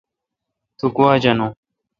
تو 0.77 0.85
گوا 0.95 1.11
جانون۔ 1.23 1.51